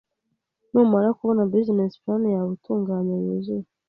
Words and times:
Numara 0.71 1.09
kubona 1.17 1.43
business 1.53 1.93
plan 2.03 2.23
yawe 2.35 2.49
itunganye 2.57 3.15
yuzuye, 3.23 3.67